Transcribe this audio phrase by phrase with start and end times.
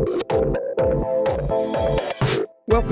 [0.00, 0.16] Welcome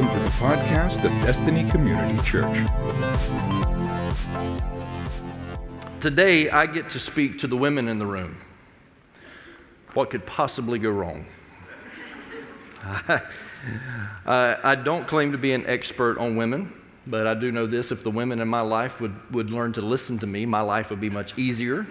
[0.09, 2.59] to the podcast of Destiny Community Church.
[6.03, 8.37] Today, I get to speak to the women in the room.
[9.95, 11.25] What could possibly go wrong?
[14.27, 16.71] I don't claim to be an expert on women,
[17.07, 19.81] but I do know this if the women in my life would, would learn to
[19.81, 21.87] listen to me, my life would be much easier.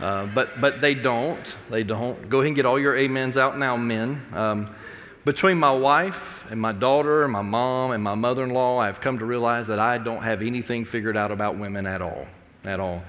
[0.00, 1.54] Uh, but, but they don't.
[1.70, 2.28] They don't.
[2.28, 4.24] Go ahead and get all your amens out now, men.
[4.32, 4.74] Um,
[5.24, 9.00] between my wife and my daughter and my mom and my mother in law, I've
[9.00, 12.26] come to realize that I don't have anything figured out about women at all.
[12.64, 13.02] At all.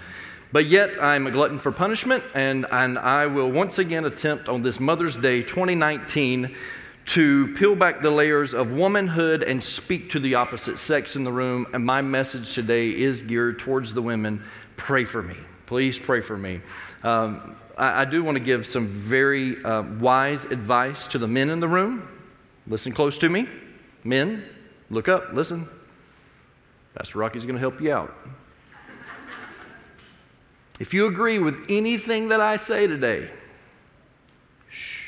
[0.52, 4.63] But yet, I'm a glutton for punishment, and, and I will once again attempt on
[4.63, 6.55] this Mother's Day 2019
[7.05, 11.31] to peel back the layers of womanhood and speak to the opposite sex in the
[11.31, 11.67] room.
[11.73, 14.43] And my message today is geared towards the women.
[14.76, 15.37] Pray for me.
[15.69, 16.61] Please pray for me.
[17.03, 21.51] Um, I, I, do want to give some very uh, wise advice to the men
[21.51, 22.07] in the room.
[22.65, 23.47] Listen close to me.
[24.03, 24.43] Men,
[24.89, 25.70] look up, listen.
[26.95, 28.15] Pastor Rocky's going to help you out.
[30.79, 33.29] If you agree with anything that I say today,
[34.71, 35.04] shh.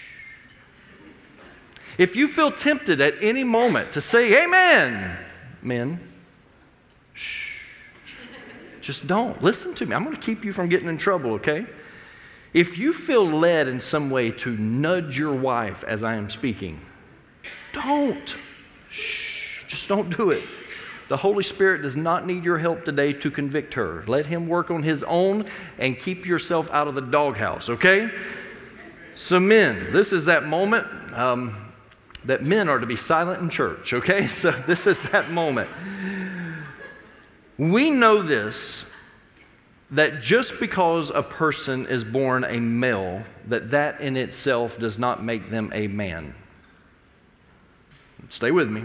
[1.98, 5.18] If you feel tempted at any moment to say amen,
[5.64, 6.11] men.
[8.82, 9.42] Just don't.
[9.44, 9.96] Listen to me.
[9.96, 11.66] I'm going to keep you from getting in trouble, okay?
[12.54, 16.82] If you feel led in some way to nudge your wife as I am speaking,
[17.72, 18.36] don't.
[18.90, 20.44] Shh, just don't do it.
[21.08, 24.04] The Holy Spirit does not need your help today to convict her.
[24.08, 25.46] Let Him work on His own
[25.78, 28.10] and keep yourself out of the doghouse, okay?
[29.16, 31.74] So, men, this is that moment um,
[32.26, 34.28] that men are to be silent in church, okay?
[34.30, 35.70] So, this is that moment.
[37.62, 38.84] We know this
[39.92, 45.24] that just because a person is born a male, that that in itself does not
[45.24, 46.34] make them a man.
[48.30, 48.84] Stay with me.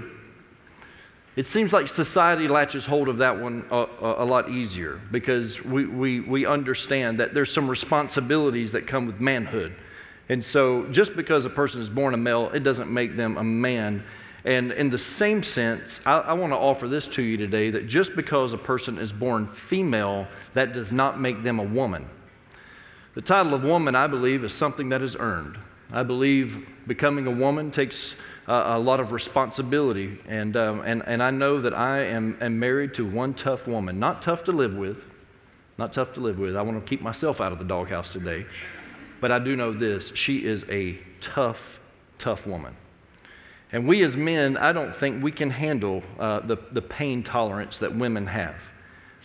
[1.36, 5.86] It seems like society latches hold of that one a, a, lot easier because we,
[5.86, 9.74] we, we understand that there's some responsibilities that come with manhood.
[10.28, 13.44] And so just because a person is born a male, it doesn't make them a
[13.44, 14.04] man.
[14.46, 17.88] And in the same sense, I, I want to offer this to you today that
[17.88, 22.08] just because a person is born female, that does not make them a woman.
[23.14, 25.58] The title of woman, I believe, is something that is earned.
[25.92, 28.14] I believe becoming a woman takes
[28.46, 30.16] uh, a lot of responsibility.
[30.28, 33.98] And, um, and, and I know that I am, am married to one tough woman.
[33.98, 35.06] Not tough to live with,
[35.76, 36.56] not tough to live with.
[36.56, 38.46] I want to keep myself out of the doghouse today.
[39.20, 41.60] But I do know this she is a tough,
[42.18, 42.76] tough woman.
[43.72, 47.78] And we as men, I don't think we can handle uh, the, the pain tolerance
[47.78, 48.56] that women have.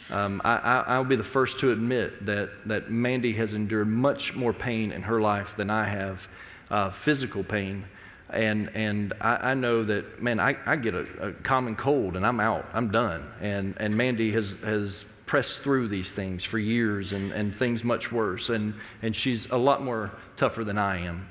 [0.10, 4.52] Um, I, will be the first to admit that, that Mandy has endured much more
[4.52, 6.28] pain in her life than I have,
[6.70, 7.86] uh, physical pain.
[8.30, 12.26] And, and I, I know that, man, I, I get a, a, common cold and
[12.26, 13.30] I'm out, I'm done.
[13.42, 18.12] And, and Mandy has, has pressed through these things for years and, and things much
[18.12, 18.50] worse.
[18.50, 21.28] And, and she's a lot more tougher than I am.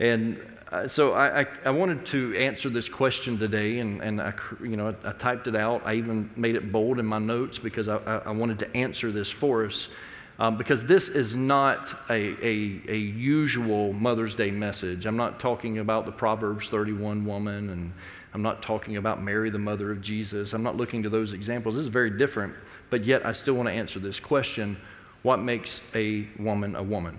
[0.00, 0.40] And
[0.72, 4.76] uh, so I, I, I, wanted to answer this question today, and, and I, you
[4.76, 5.82] know, I, I, typed it out.
[5.84, 9.30] I even made it bold in my notes because I, I wanted to answer this
[9.30, 9.88] for us.
[10.38, 15.04] Um, because this is not a, a, a, usual Mother's Day message.
[15.04, 17.92] I'm not talking about the Proverbs 31 woman, and
[18.32, 20.54] I'm not talking about Mary, the mother of Jesus.
[20.54, 21.74] I'm not looking to those examples.
[21.74, 22.54] This is very different,
[22.88, 24.78] but yet I still want to answer this question
[25.22, 27.18] what makes a woman a woman?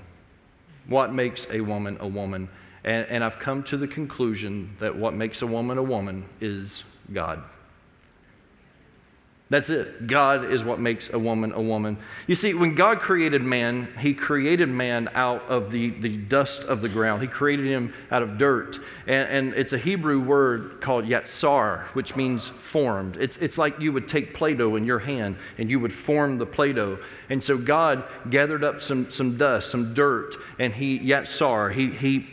[0.87, 2.49] What makes a woman a woman?
[2.83, 6.83] And, and I've come to the conclusion that what makes a woman a woman is
[7.13, 7.43] God.
[9.51, 10.07] That's it.
[10.07, 11.97] God is what makes a woman a woman.
[12.25, 16.79] You see, when God created man, He created man out of the, the dust of
[16.79, 17.21] the ground.
[17.21, 18.79] He created him out of dirt.
[19.07, 23.17] And, and it's a Hebrew word called yatsar, which means formed.
[23.17, 26.37] It's, it's like you would take Play Doh in your hand and you would form
[26.37, 26.97] the Play Doh.
[27.29, 32.29] And so God gathered up some, some dust, some dirt, and He, yatsar, He, he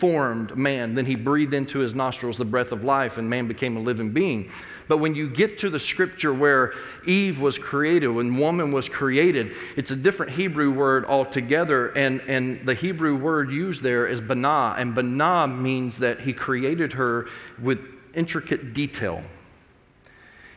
[0.00, 0.94] formed man.
[0.94, 4.10] Then he breathed into his nostrils the breath of life, and man became a living
[4.10, 4.50] being.
[4.88, 6.72] But when you get to the scripture where
[7.06, 11.88] Eve was created, when woman was created, it's a different Hebrew word altogether.
[11.88, 14.80] And, and the Hebrew word used there is banah.
[14.80, 17.28] And banah means that he created her
[17.62, 17.78] with
[18.14, 19.22] intricate detail.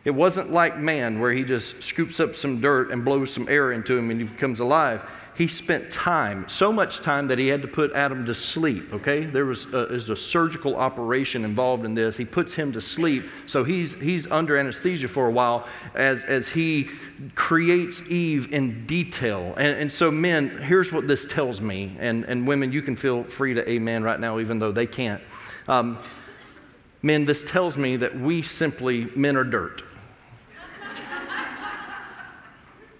[0.05, 3.73] It wasn't like man, where he just scoops up some dirt and blows some air
[3.73, 5.01] into him and he becomes alive
[5.35, 9.25] he spent time, so much time that he had to put Adam to sleep, okay?
[9.25, 12.15] There was a, a surgical operation involved in this.
[12.15, 16.47] He puts him to sleep, so he's, he's under anesthesia for a while as, as
[16.47, 16.87] he
[17.33, 19.55] creates Eve in detail.
[19.57, 23.23] And, and so, men, here's what this tells me, and, and women, you can feel
[23.23, 25.21] free to amen right now, even though they can't.
[25.67, 25.97] Um,
[27.01, 29.81] men, this tells me that we simply, men are dirt.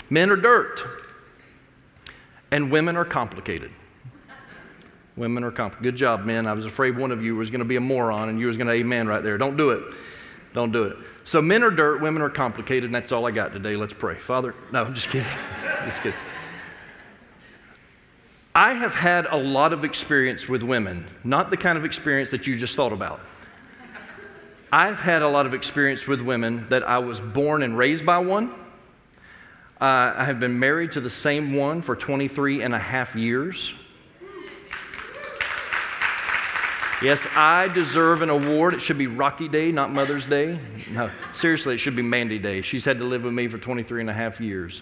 [0.09, 1.02] men are dirt.
[2.53, 3.71] And women are complicated.
[5.17, 5.83] Women are complicated.
[5.83, 6.45] Good job, men.
[6.45, 8.57] I was afraid one of you was going to be a moron and you was
[8.57, 9.39] going to amen right there.
[9.39, 9.83] Don't do it.
[10.53, 10.97] Don't do it.
[11.23, 13.75] So men are dirt, women are complicated, and that's all I got today.
[13.75, 14.19] Let's pray.
[14.19, 15.27] Father, no, I'm just kidding.
[15.85, 16.19] just kidding.
[18.53, 22.45] I have had a lot of experience with women, not the kind of experience that
[22.45, 23.19] you just thought about.
[24.71, 28.19] I've had a lot of experience with women that I was born and raised by
[28.19, 28.53] one.
[29.83, 33.73] Uh, I have been married to the same one for 23 and a half years.
[37.01, 38.73] Yes, I deserve an award.
[38.73, 40.57] It should be Rocky Day, not Mother's Day.
[40.89, 42.61] No, seriously, it should be Mandy Day.
[42.61, 44.81] She's had to live with me for 23 and a half years.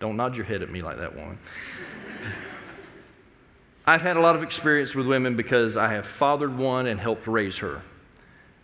[0.00, 1.38] Don't nod your head at me like that, woman.
[3.86, 7.26] I've had a lot of experience with women because I have fathered one and helped
[7.26, 7.82] raise her.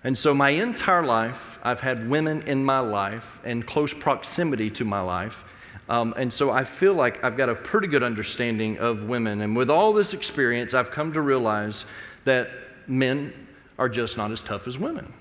[0.03, 4.87] And so, my entire life, I've had women in my life and close proximity to
[4.87, 5.45] my life.
[5.89, 9.41] Um, and so, I feel like I've got a pretty good understanding of women.
[9.41, 11.87] And with all this experience, I've come to realize
[12.25, 12.51] that
[12.87, 13.33] men
[13.79, 15.13] are just not as tough as women.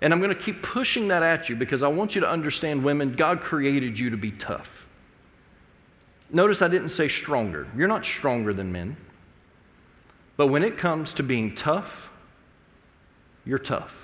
[0.00, 2.82] And I'm going to keep pushing that at you because I want you to understand
[2.82, 4.70] women, God created you to be tough.
[6.30, 7.66] Notice I didn't say stronger.
[7.76, 8.96] You're not stronger than men.
[10.36, 12.08] But when it comes to being tough,
[13.44, 13.94] you're tough.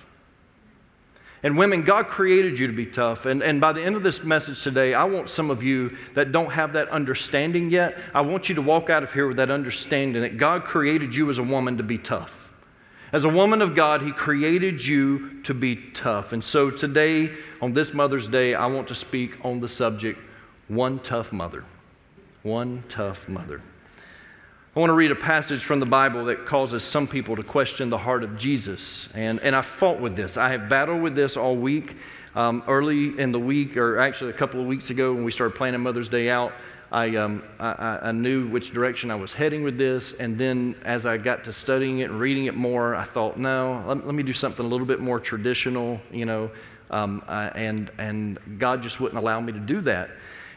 [1.44, 3.26] And women, God created you to be tough.
[3.26, 6.30] And, and by the end of this message today, I want some of you that
[6.30, 9.50] don't have that understanding yet, I want you to walk out of here with that
[9.50, 12.32] understanding that God created you as a woman to be tough.
[13.12, 16.32] As a woman of God, He created you to be tough.
[16.32, 17.30] And so today,
[17.60, 20.18] on this Mother's Day, I want to speak on the subject
[20.68, 21.64] one tough mother.
[22.42, 23.60] One tough mother.
[24.74, 27.90] I want to read a passage from the Bible that causes some people to question
[27.90, 29.06] the heart of Jesus.
[29.12, 30.38] And, and I fought with this.
[30.38, 31.94] I have battled with this all week.
[32.34, 35.54] Um, early in the week, or actually a couple of weeks ago, when we started
[35.54, 36.54] planning Mother's Day out,
[36.90, 40.14] I, um, I, I, knew which direction I was heading with this.
[40.18, 43.84] And then as I got to studying it and reading it more, I thought, no,
[43.86, 46.50] let, let me do something a little bit more traditional, you know.
[46.90, 50.08] Um, uh, and, and God just wouldn't allow me to do that.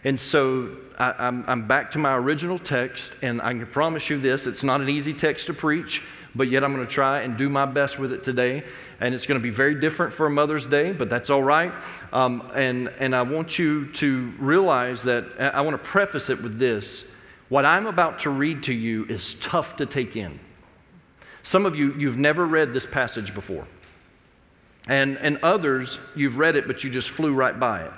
[0.06, 4.46] And so I, am back to my original text, and I can promise you this
[4.46, 6.02] it's not an easy text to preach,
[6.36, 8.63] but yet I'm going to try and do my best with it today
[9.00, 11.74] and it's going to be very different for Mother's Day, but that's all right.
[12.13, 16.57] Um, and, and I want you to realize that I want to preface it with
[16.57, 17.04] this.
[17.50, 20.40] What I'm about to read to you is tough to take in.
[21.44, 23.68] Some of you, you've never read this passage before.
[24.88, 27.92] And, and others, you've read it, but you just flew right by it.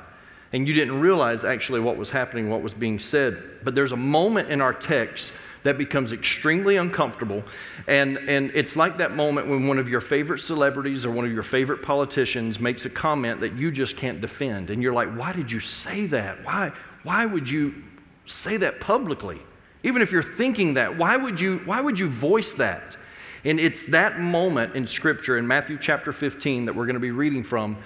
[0.53, 3.41] And you didn't realize actually what was happening, what was being said.
[3.63, 5.31] But there's a moment in our text
[5.63, 7.43] that becomes extremely uncomfortable.
[7.87, 11.31] And, and it's like that moment when one of your favorite celebrities or one of
[11.31, 14.69] your favorite politicians makes a comment that you just can't defend.
[14.69, 16.41] And you're like, why did you say that?
[16.45, 16.71] Why,
[17.03, 17.83] why would you
[18.25, 19.41] say that publicly?
[19.83, 22.95] Even if you're thinking that, why would you, why would you voice that?
[23.43, 27.11] And it's that moment in Scripture in Matthew chapter 15 that we're going to be
[27.11, 27.77] reading from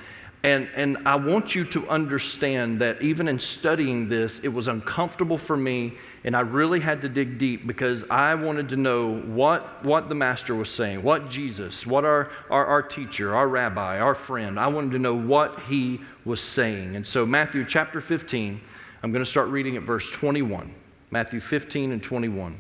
[0.44, 5.38] and, and I want you to understand that even in studying this, it was uncomfortable
[5.38, 5.94] for me,
[6.24, 10.16] and I really had to dig deep because I wanted to know what, what the
[10.16, 14.66] Master was saying, what Jesus, what our, our, our teacher, our rabbi, our friend, I
[14.66, 16.96] wanted to know what he was saying.
[16.96, 18.60] And so, Matthew chapter 15,
[19.04, 20.74] I'm going to start reading at verse 21.
[21.12, 22.58] Matthew 15 and 21.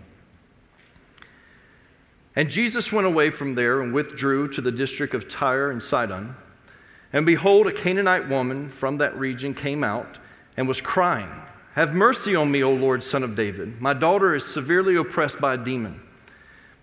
[2.35, 6.35] And Jesus went away from there and withdrew to the district of Tyre and Sidon.
[7.13, 10.17] And behold, a Canaanite woman from that region came out
[10.57, 11.29] and was crying,
[11.73, 13.81] Have mercy on me, O Lord, son of David.
[13.81, 16.01] My daughter is severely oppressed by a demon.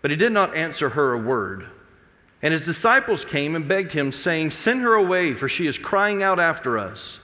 [0.03, 1.67] But he did not answer her a word.
[2.43, 6.23] And his disciples came and begged him, saying, Send her away, for she is crying
[6.23, 7.19] out after us.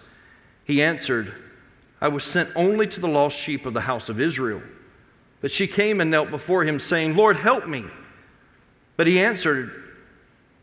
[0.64, 1.34] He answered,
[2.00, 4.62] I was sent only to the lost sheep of the house of Israel.
[5.40, 7.84] But she came and knelt before him, saying, Lord, help me.
[8.96, 9.83] But he answered,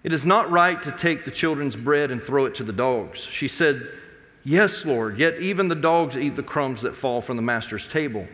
[0.04, 3.20] it is not right to take the children's bread and throw it to the dogs.
[3.20, 3.88] She said,
[4.44, 8.28] Yes, Lord, yet even the dogs eat the crumbs that fall from the master's table.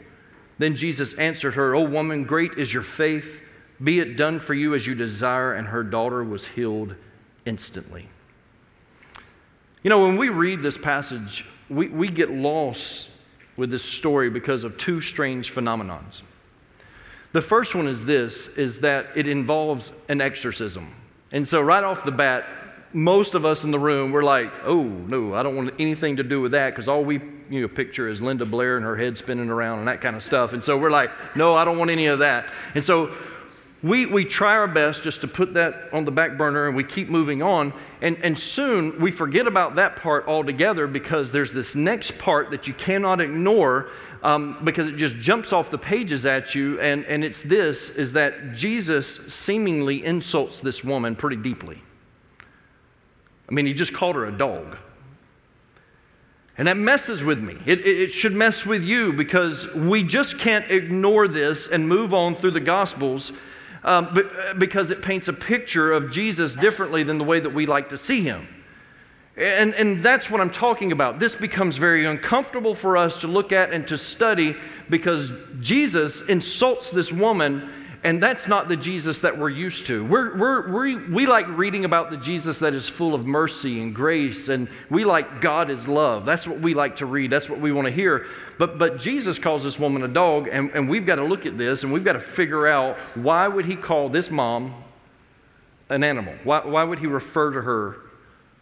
[0.58, 3.40] Then Jesus answered her, O woman, great is your faith.
[3.84, 5.56] Be it done for you as you desire.
[5.56, 6.96] And her daughter was healed
[7.46, 8.08] instantly.
[9.84, 13.08] You know, when we read this passage, we, we get lost
[13.58, 16.22] with this story because of two strange phenomenons.
[17.34, 20.94] The first one is this is that it involves an exorcism.
[21.32, 22.46] And so, right off the bat,
[22.94, 26.24] most of us in the room, we're like, oh, no, I don't want anything to
[26.24, 27.20] do with that because all we
[27.50, 30.24] you know, picture is Linda Blair and her head spinning around and that kind of
[30.24, 30.54] stuff.
[30.54, 32.52] And so we're like, no, I don't want any of that.
[32.76, 33.14] And so
[33.84, 36.84] we, we try our best just to put that on the back burner and we
[36.84, 37.74] keep moving on.
[38.02, 42.68] And, and soon we forget about that part altogether because there's this next part that
[42.68, 43.90] you cannot ignore
[44.24, 46.80] um, because it just jumps off the pages at you.
[46.80, 51.82] And, and it's this is that Jesus seemingly insults this woman pretty deeply.
[53.50, 54.78] I mean, he just called her a dog.
[56.58, 57.56] And that messes with me.
[57.66, 62.16] It, it, it, should mess with you because we just can't ignore this and move
[62.16, 63.32] on through the Gospels
[63.84, 64.18] um,
[64.58, 67.98] because it paints a picture of Jesus differently than the way that we like to
[67.98, 68.48] see him.
[69.38, 71.20] And, and that's what I'm talking about.
[71.20, 74.56] This becomes very uncomfortable for us to look at and to study
[74.90, 77.70] because Jesus insults this woman
[78.04, 80.06] and that's not the Jesus that we're used to.
[80.06, 83.94] We're, we're, we we like reading about the Jesus that is full of mercy and
[83.94, 86.26] grace, and we like God is love.
[86.26, 87.32] That's what we like to read.
[87.32, 88.28] That's what we want to hear.
[88.60, 91.58] But, but Jesus calls this woman a dog, and, and we've got to look at
[91.58, 94.74] this and we've got to figure out why would he call this mom
[95.90, 96.34] an animal?
[96.44, 97.98] Why, why would he refer to her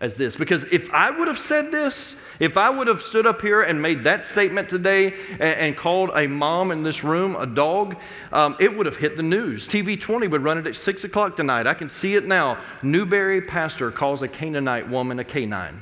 [0.02, 0.36] as this.
[0.36, 3.82] Because if I would have said this, if I would have stood up here and
[3.82, 7.96] made that statement today and, and called a mom in this room a dog,
[8.34, 9.68] um, it would have hit the news.
[9.68, 11.66] TV 20 would run it at 6 o'clock tonight.
[11.66, 12.62] I can see it now.
[12.84, 15.82] Newberry pastor calls a Canaanite woman a canine.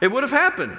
[0.00, 0.76] it would have happened.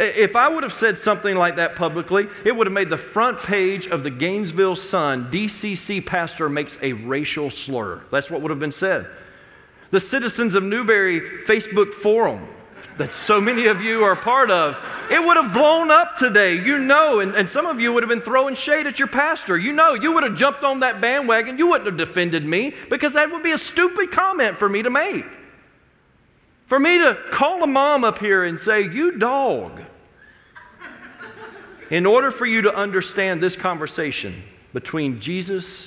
[0.00, 3.38] If I would have said something like that publicly, it would have made the front
[3.38, 5.28] page of the Gainesville Sun.
[5.30, 8.02] DCC pastor makes a racial slur.
[8.12, 9.08] That's what would have been said
[9.90, 12.46] the Citizens of Newberry Facebook forum
[12.98, 14.76] that so many of you are part of,
[15.10, 16.54] it would have blown up today.
[16.54, 19.56] You know, and, and some of you would have been throwing shade at your pastor.
[19.56, 21.56] You know, you would have jumped on that bandwagon.
[21.58, 24.90] You wouldn't have defended me because that would be a stupid comment for me to
[24.90, 25.24] make.
[26.66, 29.80] For me to call a mom up here and say, You dog.
[31.90, 34.42] In order for you to understand this conversation
[34.74, 35.86] between Jesus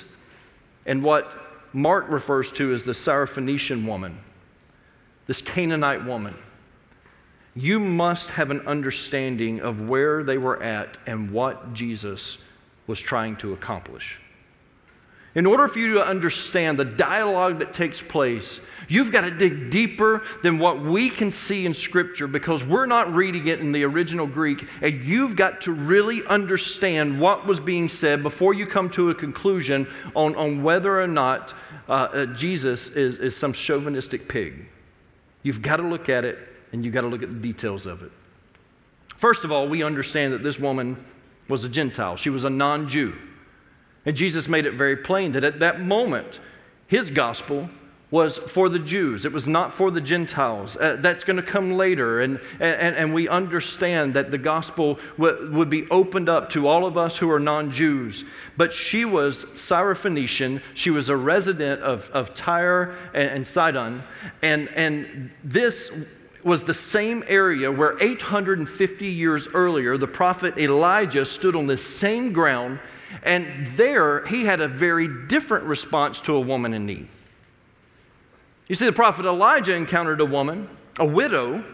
[0.86, 1.41] and what
[1.72, 4.18] Mark refers to as the Syrophoenician woman,
[5.26, 6.34] this Canaanite woman.
[7.54, 12.38] You must have an understanding of where they were at and what Jesus
[12.86, 14.18] was trying to accomplish.
[15.34, 19.70] In order for you to understand the dialogue that takes place, you've got to dig
[19.70, 23.82] deeper than what we can see in Scripture because we're not reading it in the
[23.84, 24.66] original Greek.
[24.82, 29.14] And you've got to really understand what was being said before you come to a
[29.14, 31.54] conclusion on, on whether or not
[31.88, 34.66] uh, uh, Jesus is, is some chauvinistic pig.
[35.44, 36.38] You've got to look at it
[36.72, 38.12] and you've got to look at the details of it.
[39.16, 41.02] First of all, we understand that this woman
[41.48, 43.14] was a Gentile, she was a non Jew.
[44.04, 46.40] And Jesus made it very plain that at that moment,
[46.86, 47.68] his gospel
[48.12, 49.24] was for the Jews.
[49.24, 50.76] It was not for the Gentiles.
[50.76, 52.20] Uh, that's going to come later.
[52.20, 56.84] And, and, and we understand that the gospel w- would be opened up to all
[56.84, 58.24] of us who are non Jews.
[58.58, 60.60] But she was Syrophoenician.
[60.74, 64.02] She was a resident of, of Tyre and, and Sidon.
[64.42, 65.90] And, and this
[66.44, 72.30] was the same area where 850 years earlier, the prophet Elijah stood on this same
[72.30, 72.78] ground
[73.22, 77.08] and there, he had a very different response to a woman in need.
[78.68, 81.64] You see, the prophet Elijah encountered a woman, a widow,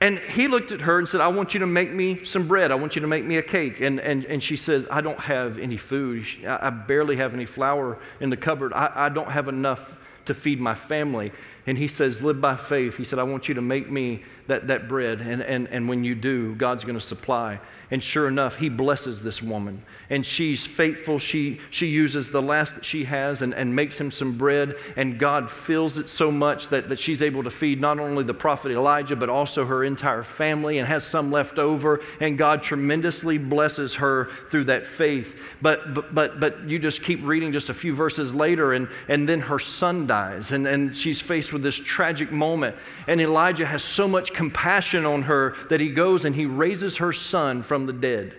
[0.00, 2.70] and he looked at her and said, I want you to make me some bread.
[2.70, 3.80] I want you to make me a cake.
[3.80, 6.26] And, and, and she says, I don't have any food.
[6.46, 8.74] I, barely have any flour in the cupboard.
[8.74, 9.80] I, I don't have enough
[10.26, 11.32] to feed my family.
[11.66, 12.96] And he says, Live by faith.
[12.96, 15.20] He said, I want you to make me that, that bread.
[15.20, 17.60] And, and, and when you do, God's going to supply.
[17.92, 19.80] And sure enough, he blesses this woman.
[20.10, 21.20] And she's faithful.
[21.20, 24.76] She, she uses the last that she has and, and makes him some bread.
[24.96, 28.34] And God fills it so much that, that she's able to feed not only the
[28.34, 32.00] prophet Elijah, but also her entire family and has some left over.
[32.20, 35.36] And God tremendously blesses her through that faith.
[35.62, 39.28] But, but, but, but you just keep reading just a few verses later, and, and
[39.28, 40.50] then her son dies.
[40.50, 42.74] And, and she's faced with this tragic moment.
[43.06, 47.12] And Elijah has so much compassion on her that he goes and he raises her
[47.12, 48.34] son from from the dead.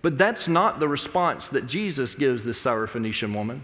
[0.00, 3.62] But that's not the response that Jesus gives this Syrophoenician woman.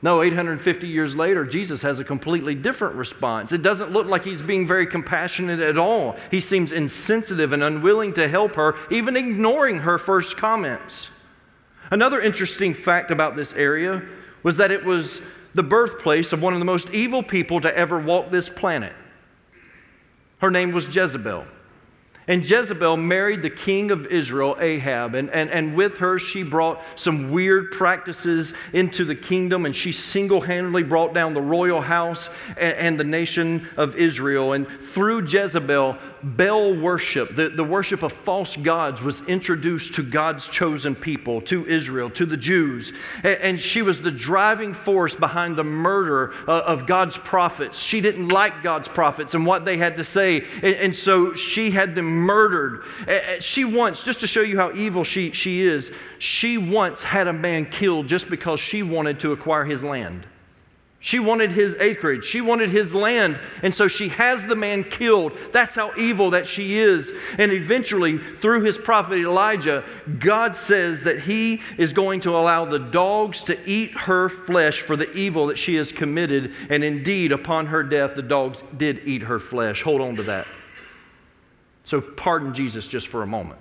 [0.00, 3.52] No, 850 years later, Jesus has a completely different response.
[3.52, 6.16] It doesn't look like he's being very compassionate at all.
[6.30, 11.10] He seems insensitive and unwilling to help her, even ignoring her first comments.
[11.90, 14.02] Another interesting fact about this area
[14.42, 15.20] was that it was
[15.54, 18.92] the birthplace of one of the most evil people to ever walk this planet.
[20.38, 21.46] Her name was Jezebel.
[22.26, 26.80] And Jezebel married the king of Israel, Ahab, and, and, and with her she brought
[26.96, 32.30] some weird practices into the kingdom, and she single handedly brought down the royal house
[32.56, 34.54] and, and the nation of Israel.
[34.54, 40.48] And through Jezebel, Baal worship, the, the worship of false gods, was introduced to God's
[40.48, 42.92] chosen people, to Israel, to the Jews.
[43.22, 47.78] And, and she was the driving force behind the murder uh, of God's prophets.
[47.78, 50.44] She didn't like God's prophets and what they had to say.
[50.62, 52.84] And, and so she had them murdered.
[53.40, 57.32] She once, just to show you how evil she, she is, she once had a
[57.32, 60.26] man killed just because she wanted to acquire his land.
[61.04, 62.24] She wanted his acreage.
[62.24, 63.38] She wanted his land.
[63.62, 65.36] And so she has the man killed.
[65.52, 67.12] That's how evil that she is.
[67.36, 69.84] And eventually, through his prophet Elijah,
[70.18, 74.96] God says that he is going to allow the dogs to eat her flesh for
[74.96, 76.54] the evil that she has committed.
[76.70, 79.82] And indeed, upon her death, the dogs did eat her flesh.
[79.82, 80.46] Hold on to that.
[81.84, 83.60] So pardon Jesus just for a moment.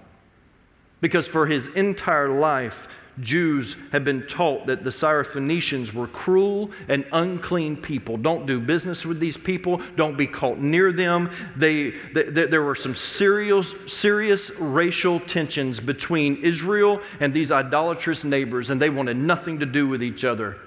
[1.02, 2.88] Because for his entire life,
[3.20, 8.17] Jews have been taught that the Syrophoenicians were cruel and unclean people.
[8.17, 9.82] Don't do business with these people.
[9.96, 11.29] Don't be caught near them.
[11.55, 18.24] They, they, they, there were some serious, serious racial tensions between Israel and these idolatrous
[18.24, 20.58] neighbors, and they wanted nothing to do with each other.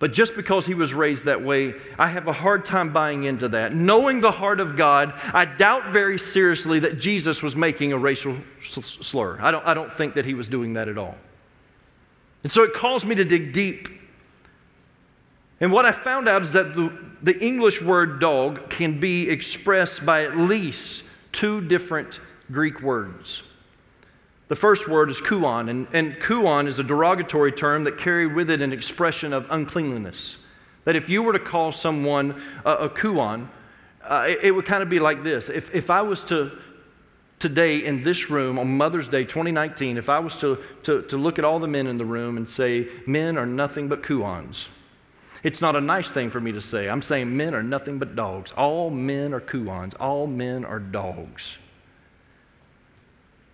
[0.00, 3.48] But just because he was raised that way, I have a hard time buying into
[3.48, 3.74] that.
[3.74, 8.36] Knowing the heart of God, I doubt very seriously that Jesus was making a racial
[8.62, 9.38] slur.
[9.40, 11.16] I don't, I don't think that he was doing that at all.
[12.42, 13.88] And so it calls me to dig deep.
[15.60, 16.92] And what I found out is that the,
[17.22, 21.02] the English word dog can be expressed by at least
[21.32, 23.42] two different Greek words.
[24.48, 28.48] The first word is kuon, and, and kuon is a derogatory term that carried with
[28.50, 30.36] it an expression of uncleanliness.
[30.84, 33.48] That if you were to call someone a, a kuon,
[34.02, 35.50] uh, it, it, would kind of be like this.
[35.50, 36.58] If, if I was to
[37.38, 41.38] today in this room on Mother's Day 2019, if I was to, to, to look
[41.38, 44.64] at all the men in the room and say, men are nothing but kuons,
[45.42, 46.88] it's not a nice thing for me to say.
[46.88, 48.52] I'm saying men are nothing but dogs.
[48.52, 51.52] All men are kuons, all men are dogs.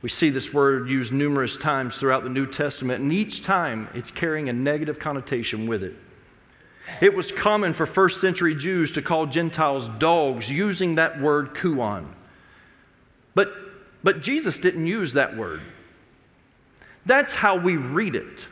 [0.01, 4.11] We see this word used numerous times throughout the New Testament, and each time it's
[4.11, 5.95] carrying a negative connotation with it.
[7.01, 12.07] It was common for first century Jews to call Gentiles dogs using that word kuon.
[13.35, 13.64] But
[14.05, 15.63] but Jesus didn't use that word.
[17.07, 18.45] That's how we read it.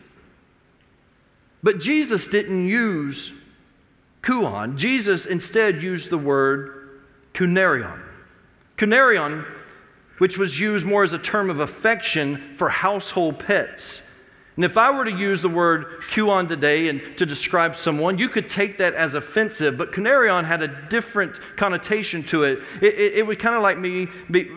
[1.63, 3.33] But Jesus didn't use
[4.23, 4.77] kuon.
[4.77, 7.01] Jesus instead used the word
[7.35, 8.03] kunarion.
[8.79, 9.45] Kunarion,
[10.19, 14.01] which was used more as a term of affection for household pets.
[14.57, 18.29] And if I were to use the word kuon today and to describe someone, you
[18.29, 22.59] could take that as offensive, but kunarion had a different connotation to it.
[22.83, 24.09] It, it, it would kind of like me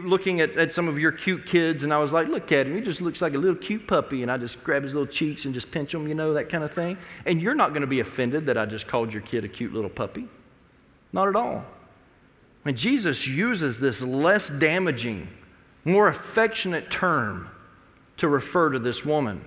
[0.03, 2.75] looking at, at some of your cute kids, and I was like, look at him,
[2.75, 5.45] he just looks like a little cute puppy, and I just grab his little cheeks
[5.45, 6.97] and just pinch him, you know, that kind of thing.
[7.25, 9.73] And you're not going to be offended that I just called your kid a cute
[9.73, 10.27] little puppy.
[11.13, 11.63] Not at all.
[12.65, 15.29] And Jesus uses this less damaging,
[15.85, 17.49] more affectionate term
[18.17, 19.39] to refer to this woman.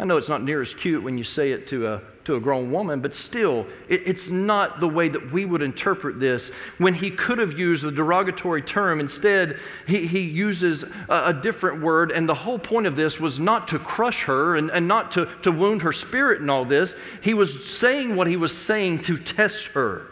[0.00, 2.40] I know it's not near as cute when you say it to a, to a
[2.40, 6.52] grown woman, but still, it, it's not the way that we would interpret this.
[6.78, 9.58] When he could have used the derogatory term, instead,
[9.88, 12.12] he, he uses a, a, different word.
[12.12, 15.28] And the whole point of this was not to crush her and, and not to,
[15.42, 16.94] to wound her spirit and all this.
[17.20, 20.06] He was saying what he was saying to test her.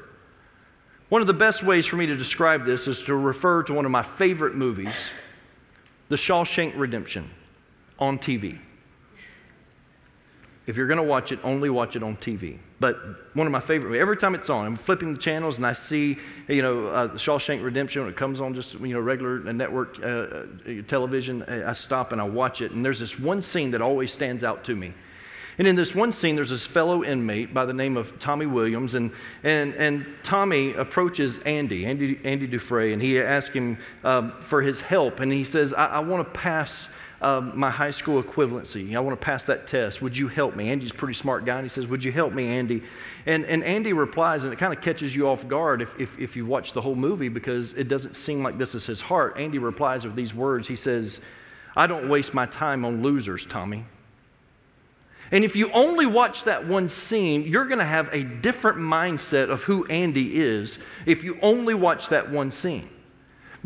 [1.10, 3.84] One of the best ways for me to describe this is to refer to one
[3.84, 5.10] of my favorite movies,
[6.08, 7.30] The Shawshank Redemption,
[8.00, 8.58] on TV.
[10.66, 12.58] If you're going to watch it, only watch it on TV.
[12.80, 12.98] But
[13.34, 16.18] one of my favorite, every time it's on, I'm flipping the channels and I see,
[16.48, 20.06] you know, uh, Shawshank Redemption when it comes on just, you know, regular network uh,
[20.06, 20.44] uh,
[20.88, 21.44] television.
[21.44, 22.72] I stop and I watch it.
[22.72, 24.92] And there's this one scene that always stands out to me.
[25.58, 28.94] And in this one scene, there's this fellow inmate by the name of Tommy Williams,
[28.94, 29.10] and,
[29.42, 34.80] and, and Tommy approaches Andy, Andy, Andy Dufresne, and he asks him um, for his
[34.80, 35.20] help.
[35.20, 36.88] And he says, I, I want to pass
[37.20, 38.94] uh, my high school equivalency.
[38.94, 40.02] I want to pass that test.
[40.02, 40.68] Would you help me?
[40.70, 42.82] Andy's a pretty smart guy, and he says, Would you help me, Andy?
[43.24, 46.36] And, and Andy replies, and it kind of catches you off guard if, if, if
[46.36, 49.36] you watch the whole movie because it doesn't seem like this is his heart.
[49.38, 51.20] Andy replies with these words He says,
[51.74, 53.84] I don't waste my time on losers, Tommy.
[55.32, 59.50] And if you only watch that one scene, you're going to have a different mindset
[59.50, 62.88] of who Andy is if you only watch that one scene.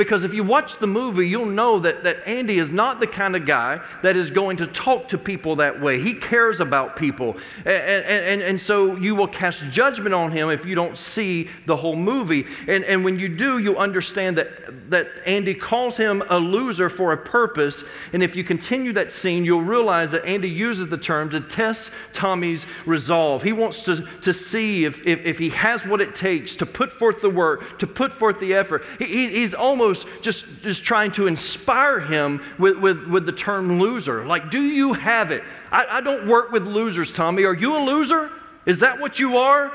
[0.00, 3.36] Because if you watch the movie, you'll know that, that Andy is not the kind
[3.36, 6.00] of guy that is going to talk to people that way.
[6.00, 7.36] He cares about people.
[7.66, 11.76] And, and, and so you will cast judgment on him if you don't see the
[11.76, 12.46] whole movie.
[12.66, 17.12] And, and when you do, you understand that, that Andy calls him a loser for
[17.12, 17.84] a purpose.
[18.14, 21.90] And if you continue that scene, you'll realize that Andy uses the term to test
[22.14, 23.42] Tommy's resolve.
[23.42, 26.90] He wants to, to see if, if, if he has what it takes to put
[26.90, 28.82] forth the work, to put forth the effort.
[28.98, 29.89] He, he's almost
[30.22, 34.24] just, just trying to inspire him with, with, with the term loser.
[34.24, 35.42] Like, do you have it?
[35.70, 37.44] I, I don't work with losers, Tommy.
[37.44, 38.30] Are you a loser?
[38.66, 39.72] Is that what you are?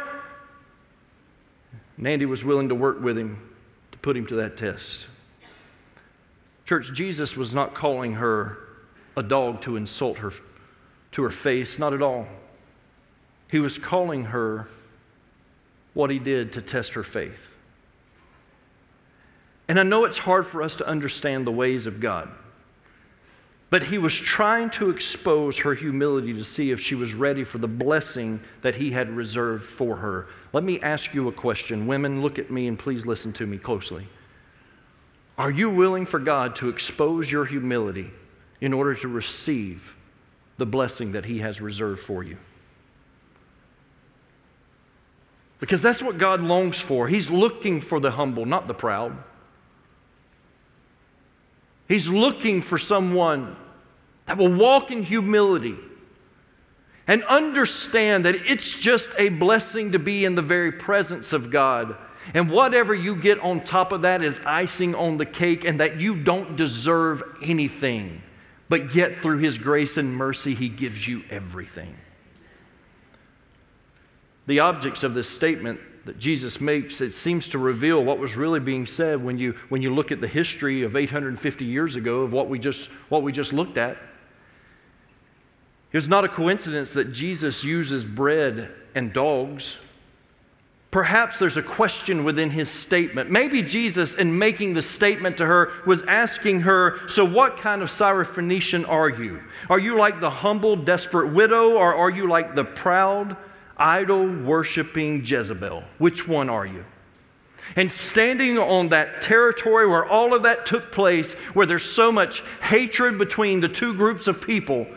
[2.04, 3.39] Andy was willing to work with him
[3.91, 5.06] to put him to that test.
[6.65, 8.58] Church, Jesus was not calling her
[9.17, 10.34] a dog to insult her
[11.13, 12.28] to her face, not at all.
[13.49, 14.67] He was calling her
[15.93, 17.39] what he did to test her faith.
[19.67, 22.30] And I know it's hard for us to understand the ways of God.
[23.71, 27.58] But he was trying to expose her humility to see if she was ready for
[27.58, 30.28] the blessing that he had reserved for her.
[30.54, 31.88] Let me ask you a question.
[31.88, 34.08] Women, look at me and please listen to me closely.
[35.38, 38.12] Are you willing for God to expose your humility
[38.62, 39.95] in order to receive
[40.58, 42.38] the blessing that he has reserved for you?
[45.60, 47.08] Because that's what God longs for.
[47.08, 49.17] He's looking for the humble, not the proud.
[51.88, 53.56] He's looking for someone
[54.26, 55.76] that will walk in humility
[57.08, 61.95] and understand that it's just a blessing to be in the very presence of God.
[62.34, 66.00] And whatever you get on top of that is icing on the cake, and that
[66.00, 68.24] you don't deserve anything.
[68.67, 71.95] But yet, through His grace and mercy, He gives you everything.
[74.48, 78.60] The objects of this statement that Jesus makes, it seems to reveal what was really
[78.60, 82.32] being said when you, when you look at the history of 850 years ago of
[82.32, 83.98] what we just, what we just looked at.
[85.91, 89.76] It's not a coincidence that Jesus uses bread and dogs.
[90.91, 93.32] Perhaps there's a question within his statement.
[93.32, 97.89] Maybe Jesus, in making the statement to her, was asking her, So, what kind of
[97.89, 99.41] Syrophoenician are you?
[99.70, 103.36] Are you like the humble, desperate widow, or are you like the proud,
[103.78, 105.84] idol worshiping Jezebel.
[105.98, 106.86] Which one are you?
[107.76, 112.42] And standing on that territory where all of that took place, where there's so much
[112.62, 114.88] hatred between the two groups of people,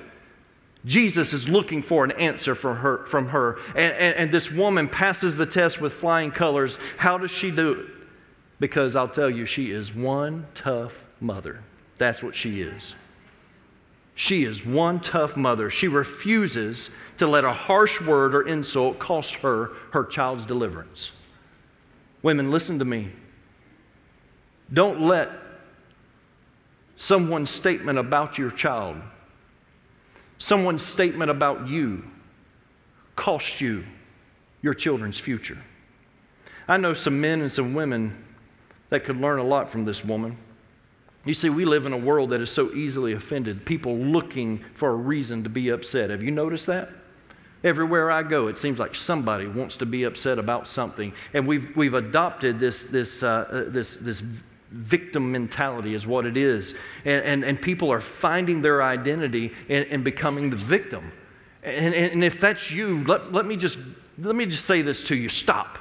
[0.85, 3.07] Jesus is looking for an answer from her.
[3.07, 3.59] From her.
[3.75, 6.79] And, and, and this woman passes the test with flying colors.
[6.97, 7.87] How does she do it?
[8.61, 11.62] Because I'll tell you, she is one tough mother.
[11.97, 12.95] That's what she is.
[14.14, 15.71] She is one tough mother.
[15.71, 21.11] She refuses to let a harsh word or insult cost her her child's deliverance.
[22.22, 23.11] Women, listen to me.
[24.72, 25.31] Don't let
[26.96, 28.96] someone's statement about your child,
[30.38, 32.04] someone's statement about you,
[33.16, 33.85] cost you
[34.62, 35.59] your children's future.
[36.66, 38.24] I know some men and some women
[38.90, 40.37] that could learn a lot from this woman.
[41.24, 44.90] You see, we live in a world that is so easily offended, people looking for
[44.90, 46.11] a reason to be upset.
[46.11, 46.90] Have you noticed that?
[47.64, 51.12] Everywhere I go, it seems like somebody wants to be upset about something.
[51.35, 54.23] And we've, we've adopted this, this, uh, uh, this, this
[54.71, 56.75] victim mentality, is what it is.
[57.05, 61.11] And, and, and people are finding their identity and, becoming the victim.
[61.64, 63.79] And, and if that's you, let, let, me just,
[64.18, 65.79] let me just say this to you stop.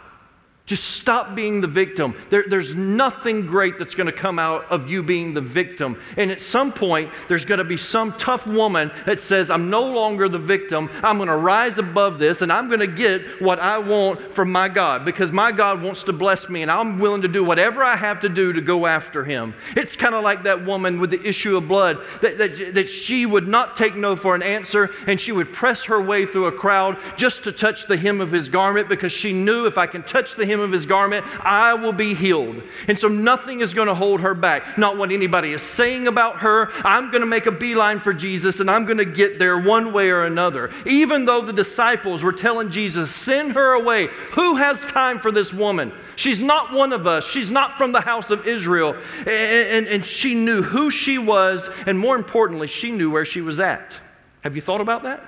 [0.67, 2.13] Just stop being the victim.
[2.29, 5.97] There, there's nothing great that's going to come out of you being the victim.
[6.17, 9.81] And at some point, there's going to be some tough woman that says, I'm no
[9.81, 10.89] longer the victim.
[11.03, 14.51] I'm going to rise above this and I'm going to get what I want from
[14.51, 17.81] my God because my God wants to bless me and I'm willing to do whatever
[17.81, 19.53] I have to do to go after him.
[19.77, 23.25] It's kind of like that woman with the issue of blood that, that, that she
[23.25, 26.51] would not take no for an answer and she would press her way through a
[26.51, 30.03] crowd just to touch the hem of his garment because she knew if I can
[30.03, 32.61] touch the hem hem of his garment, I will be healed.
[32.87, 34.77] And so nothing is going to hold her back.
[34.77, 36.71] Not what anybody is saying about her.
[36.83, 39.93] I'm going to make a beeline for Jesus and I'm going to get there one
[39.93, 40.73] way or another.
[40.85, 44.07] Even though the disciples were telling Jesus, send her away.
[44.33, 45.93] Who has time for this woman?
[46.15, 47.25] She's not one of us.
[47.27, 48.95] She's not from the house of Israel.
[49.19, 53.41] And, and, and she knew who she was, and more importantly, she knew where she
[53.41, 53.95] was at.
[54.41, 55.23] Have you thought about that?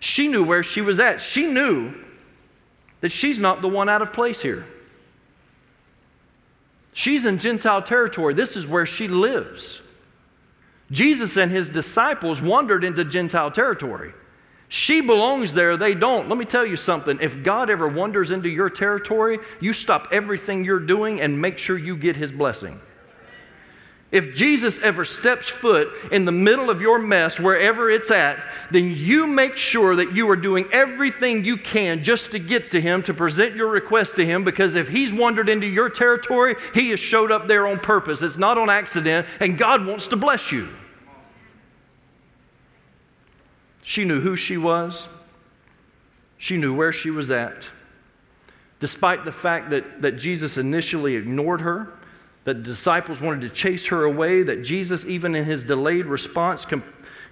[0.00, 1.20] She knew where she was at.
[1.20, 1.92] She knew
[3.02, 4.64] that she's not the one out of place here.
[6.94, 8.32] She's in Gentile territory.
[8.32, 9.78] This is where she lives.
[10.90, 14.12] Jesus and his disciples wandered into Gentile territory.
[14.68, 16.28] She belongs there, they don't.
[16.28, 17.18] Let me tell you something.
[17.20, 21.76] If God ever wanders into your territory, you stop everything you're doing and make sure
[21.76, 22.80] you get his blessing.
[24.12, 28.94] If Jesus ever steps foot in the middle of your mess, wherever it's at, then
[28.94, 33.02] you make sure that you are doing everything you can just to get to Him,
[33.04, 37.00] to present your request to Him, because if He's wandered into your territory, He has
[37.00, 38.20] showed up there on purpose.
[38.20, 40.68] It's not on accident, and God wants to bless you.
[43.82, 45.08] She knew who she was,
[46.36, 47.64] she knew where she was at.
[48.78, 51.94] Despite the fact that, that Jesus initially ignored her,
[52.44, 56.64] that the disciples wanted to chase her away, that Jesus, even in his delayed response,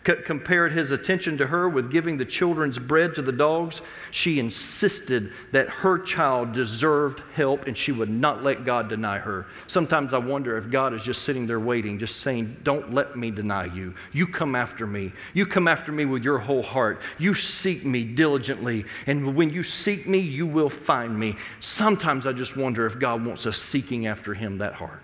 [0.05, 3.83] compared his attention to her with giving the children's bread to the dogs.
[4.11, 9.47] She insisted that her child deserved help and she would not let God deny her.
[9.67, 13.31] Sometimes I wonder if God is just sitting there waiting, just saying, Don't let me
[13.31, 13.95] deny you.
[14.13, 15.13] You come after me.
[15.35, 17.03] You come after me with your whole heart.
[17.19, 18.87] You seek me diligently.
[19.07, 21.37] And when you seek me, you will find me.
[21.61, 25.01] Sometimes I just wonder if God wants us seeking after him that hard.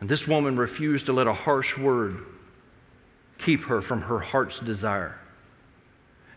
[0.00, 2.26] And this woman refused to let a harsh word
[3.44, 5.18] keep her from her heart's desire.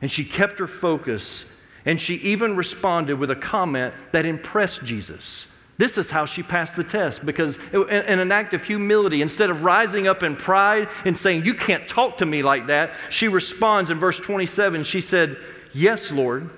[0.01, 1.45] And she kept her focus,
[1.85, 5.45] and she even responded with a comment that impressed Jesus.
[5.77, 9.63] This is how she passed the test because, in an act of humility, instead of
[9.63, 13.89] rising up in pride and saying, You can't talk to me like that, she responds
[13.89, 14.83] in verse 27.
[14.83, 15.37] She said,
[15.73, 16.49] Yes, Lord,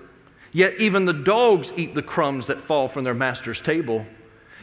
[0.53, 4.05] yet even the dogs eat the crumbs that fall from their master's table.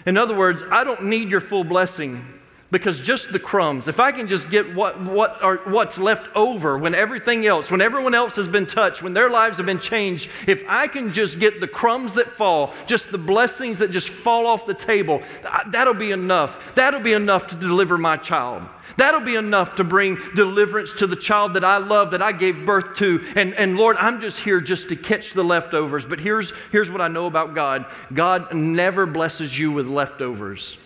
[0.06, 2.24] In other words, I don't need your full blessing
[2.70, 6.78] because just the crumbs if i can just get what, what are, what's left over
[6.78, 10.28] when everything else when everyone else has been touched when their lives have been changed
[10.46, 14.46] if i can just get the crumbs that fall just the blessings that just fall
[14.46, 15.22] off the table
[15.70, 16.58] that'll be enough.
[16.74, 18.62] That'll be enough to deliver my child.
[18.96, 22.64] That'll be enough to bring deliverance to the child that i love that i gave
[22.64, 23.24] birth to.
[23.34, 26.04] And, and lord i'm just here just to catch the leftovers.
[26.04, 27.86] But here's here's what i know about god.
[28.12, 30.76] God never blesses you with leftovers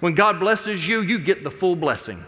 [0.00, 2.24] when God blesses you, you get the full blessing.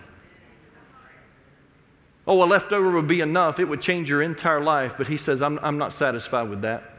[2.27, 3.59] Oh, a leftover would be enough.
[3.59, 4.95] It would change your entire life.
[4.99, 6.95] But he says, I'm, I'm not satisfied with that.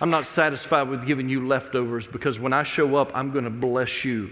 [0.00, 3.50] I'm not satisfied with giving you leftovers because when I show up, I'm going to
[3.50, 4.30] bless you.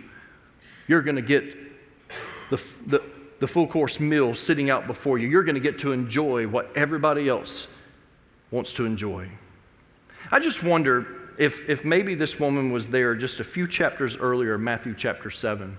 [0.89, 1.45] You're going to get
[2.51, 3.03] the, the,
[3.41, 5.29] the full course meal sitting out before you.
[5.29, 7.67] You're going to get to enjoy what everybody else
[8.51, 9.29] wants to enjoy.
[10.33, 14.59] I just wonder if, if maybe this woman was there just a few chapters earlier,
[14.59, 15.75] Matthew chapter 7,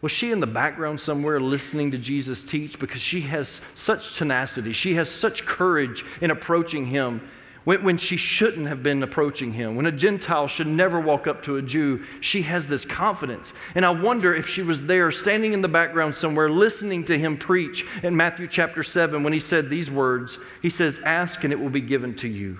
[0.00, 2.78] was she in the background somewhere listening to Jesus teach?
[2.78, 7.20] Because she has such tenacity, she has such courage in approaching him
[7.64, 9.76] when, when she shouldn't have been approaching him.
[9.76, 13.52] When a Gentile should never walk up to a Jew, she has this confidence.
[13.74, 17.36] And I wonder if she was there standing in the background somewhere listening to him
[17.36, 21.60] preach in Matthew chapter 7 when he said these words He says, Ask and it
[21.60, 22.58] will be given to you.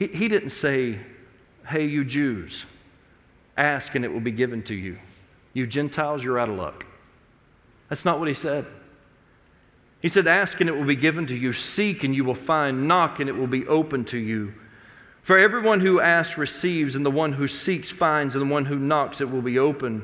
[0.00, 0.98] He, he didn't say,
[1.64, 2.64] Hey, you Jews,
[3.56, 4.98] ask and it will be given to you.
[5.52, 6.84] You Gentiles, you're out of luck.
[7.88, 8.66] That's not what he said.
[10.00, 11.52] He said, Ask and it will be given to you.
[11.52, 12.88] Seek and you will find.
[12.88, 14.52] Knock and it will be open to you.
[15.22, 18.78] For everyone who asks receives, and the one who seeks finds, and the one who
[18.78, 20.02] knocks it will be open.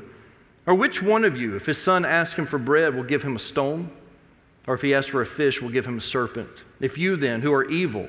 [0.67, 3.35] Or which one of you, if his son asks him for bread, will give him
[3.35, 3.89] a stone?
[4.67, 6.49] Or if he asks for a fish, will give him a serpent?
[6.79, 8.07] If you then, who are evil,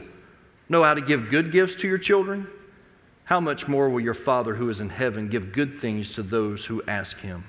[0.68, 2.46] know how to give good gifts to your children,
[3.24, 6.64] how much more will your Father who is in heaven give good things to those
[6.64, 7.44] who ask him?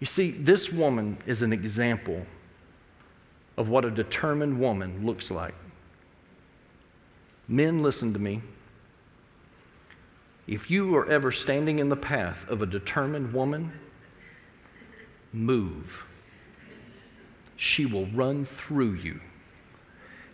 [0.00, 2.24] You see, this woman is an example
[3.56, 5.54] of what a determined woman looks like.
[7.48, 8.40] Men, listen to me.
[10.46, 13.72] If you are ever standing in the path of a determined woman,
[15.32, 16.04] move.
[17.56, 19.20] She will run through you.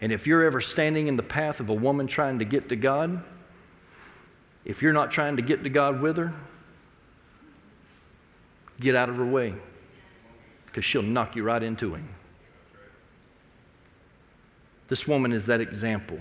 [0.00, 2.76] And if you're ever standing in the path of a woman trying to get to
[2.76, 3.22] God,
[4.64, 6.32] if you're not trying to get to God with her,
[8.80, 9.54] get out of her way
[10.66, 12.08] because she'll knock you right into Him.
[14.88, 16.18] This woman is that example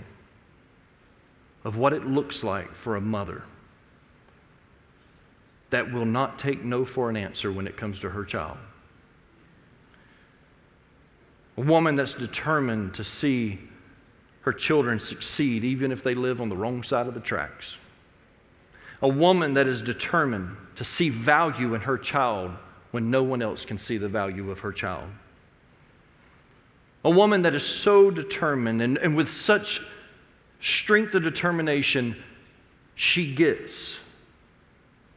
[1.64, 3.42] of what it looks like for a mother
[5.70, 8.56] that will not take no for an answer when it comes to her child.
[11.56, 13.58] A woman that's determined to see
[14.40, 17.76] her children succeed even if they live on the wrong side of the tracks.
[19.02, 22.52] A woman that is determined to see value in her child
[22.90, 25.08] when no one else can see the value of her child.
[27.04, 29.80] A woman that is so determined and, and with such
[30.60, 32.16] strength of determination,
[32.94, 33.96] she gets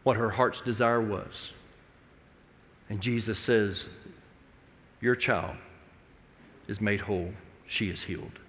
[0.04, 1.52] what her heart's desire was.
[2.89, 3.88] And Jesus says,
[5.02, 5.56] Your child
[6.67, 7.32] is made whole,
[7.67, 8.39] she is healed.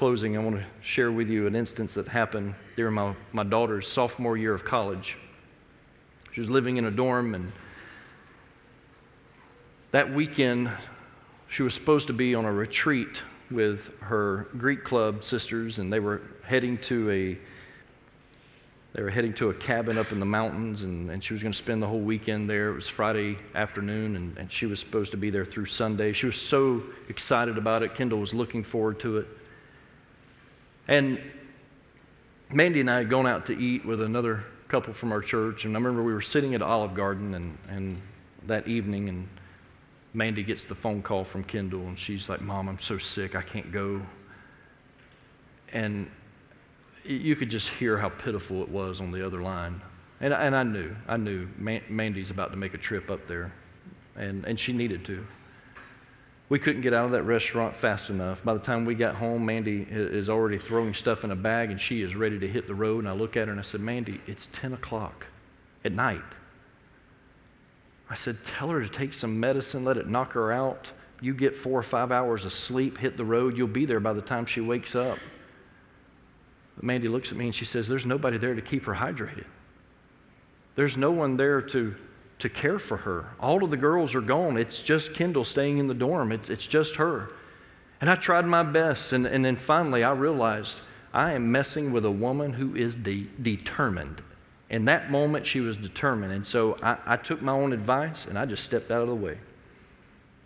[0.00, 3.86] closing, I want to share with you an instance that happened during my, my daughter's
[3.86, 5.18] sophomore year of college.
[6.32, 7.52] She was living in a dorm, and
[9.90, 10.70] that weekend,
[11.48, 16.00] she was supposed to be on a retreat with her Greek club sisters, and they
[16.00, 17.38] were heading to a
[18.92, 21.52] they were heading to a cabin up in the mountains, and, and she was going
[21.52, 22.70] to spend the whole weekend there.
[22.70, 26.12] It was Friday afternoon, and, and she was supposed to be there through Sunday.
[26.12, 27.94] She was so excited about it.
[27.94, 29.28] Kendall was looking forward to it.
[30.88, 31.20] And
[32.52, 35.76] Mandy and I had gone out to eat with another couple from our church, and
[35.76, 38.02] I remember we were sitting at Olive Garden and, and
[38.46, 39.28] that evening, and
[40.14, 43.42] Mandy gets the phone call from Kendall, and she's like, Mom, I'm so sick, I
[43.42, 44.02] can't go.
[45.72, 46.10] And
[47.04, 49.80] you could just hear how pitiful it was on the other line.
[50.20, 53.52] And, and I knew, I knew Mandy's about to make a trip up there,
[54.16, 55.26] and, and she needed to.
[56.50, 58.42] We couldn't get out of that restaurant fast enough.
[58.44, 61.80] By the time we got home, Mandy is already throwing stuff in a bag, and
[61.80, 62.98] she is ready to hit the road.
[62.98, 65.26] And I look at her and I said, Mandy, it's 10 o'clock
[65.84, 66.20] at night.
[68.10, 70.90] I said, Tell her to take some medicine, let it knock her out.
[71.20, 74.12] You get four or five hours of sleep, hit the road, you'll be there by
[74.12, 75.18] the time she wakes up.
[76.82, 79.44] Mandy looks at me and she says, There's nobody there to keep her hydrated.
[80.76, 81.94] There's no one there to,
[82.38, 83.26] to care for her.
[83.40, 84.56] All of the girls are gone.
[84.56, 87.32] It's just Kendall staying in the dorm, it's, it's just her.
[88.00, 90.78] And I tried my best, and, and then finally I realized
[91.12, 94.22] I am messing with a woman who is de- determined.
[94.70, 96.32] In that moment, she was determined.
[96.32, 99.14] And so I, I took my own advice and I just stepped out of the
[99.14, 99.36] way.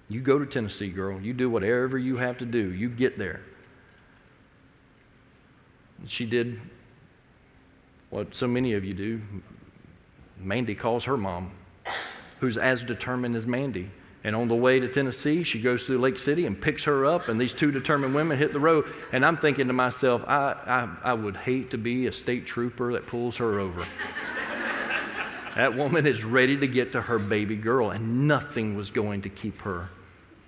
[0.08, 1.20] You go to Tennessee, girl.
[1.20, 2.72] You do whatever you have to do.
[2.72, 3.42] You get there.
[6.06, 6.60] She did
[8.10, 9.20] what so many of you do.
[10.38, 11.50] Mandy calls her mom,
[12.40, 13.90] who's as determined as Mandy.
[14.24, 17.28] And on the way to Tennessee, she goes through Lake City and picks her up,
[17.28, 18.86] and these two determined women hit the road.
[19.12, 22.92] And I'm thinking to myself, I, I, I would hate to be a state trooper
[22.94, 23.86] that pulls her over.
[25.56, 29.28] that woman is ready to get to her baby girl, and nothing was going to
[29.28, 29.90] keep her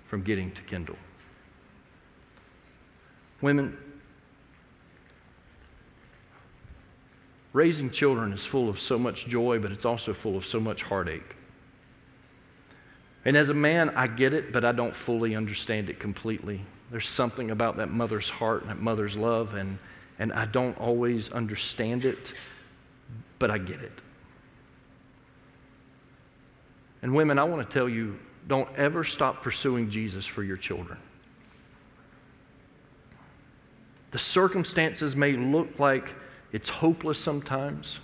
[0.07, 0.97] from getting to Kendall.
[3.41, 3.77] Women,
[7.57, 10.83] raising children is full of so much joy, but it's also full of so much
[10.83, 11.35] heartache.
[13.25, 16.61] And as a man, I get it, but I don't fully understand it completely.
[16.91, 19.79] There's something about that mother's heart and that mother's love, and,
[20.19, 22.31] and I don't always understand it,
[23.39, 23.91] but I get it.
[27.01, 30.99] And women, I want to tell you don't ever stop pursuing Jesus for your children.
[34.11, 36.13] The circumstances may look like
[36.51, 37.99] it's hopeless sometimes.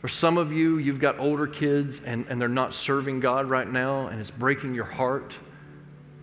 [0.00, 3.70] For some of you, you've got older kids and, and they're not serving God right
[3.70, 5.34] now and it's breaking your heart.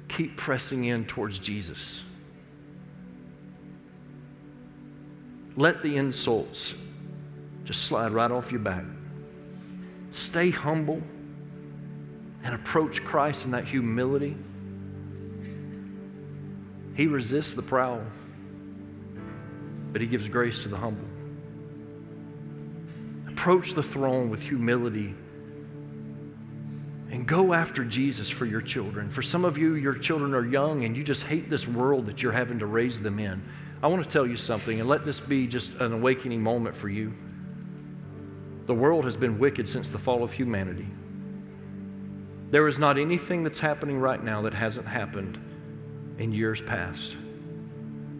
[0.08, 2.02] Keep pressing in towards Jesus.
[5.56, 6.74] Let the insults
[7.66, 8.84] just slide right off your back.
[10.12, 11.02] Stay humble
[12.44, 14.36] and approach Christ in that humility.
[16.96, 18.06] He resists the proud,
[19.92, 21.08] but He gives grace to the humble
[23.42, 25.16] approach the throne with humility
[27.10, 29.10] and go after Jesus for your children.
[29.10, 32.22] For some of you, your children are young and you just hate this world that
[32.22, 33.44] you're having to raise them in.
[33.82, 36.88] I want to tell you something, and let this be just an awakening moment for
[36.88, 37.16] you.
[38.68, 40.88] The world has been wicked since the fall of humanity.
[42.52, 45.40] There is not anything that's happening right now that hasn't happened
[46.20, 47.16] in years past.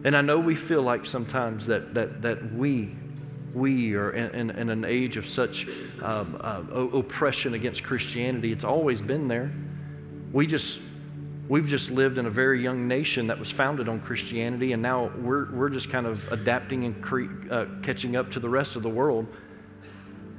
[0.04, 2.96] And I know we feel like sometimes that, that, that we
[3.54, 5.66] we are in, in, in an age of such
[6.02, 6.62] um, uh,
[6.96, 8.50] oppression against Christianity.
[8.50, 9.52] It's always been there.
[10.32, 10.78] We just
[11.48, 15.10] we've just lived in a very young nation that was founded on Christianity, and now
[15.18, 18.82] we're, we're just kind of adapting and cre- uh, catching up to the rest of
[18.82, 19.26] the world.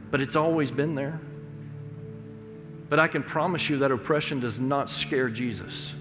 [0.09, 1.19] But it's always been there.
[2.89, 5.91] But I can promise you that oppression does not scare Jesus.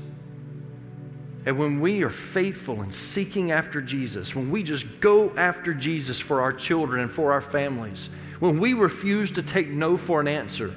[1.44, 6.20] And when we are faithful in seeking after Jesus, when we just go after Jesus
[6.20, 10.28] for our children and for our families, when we refuse to take no for an
[10.28, 10.68] answer,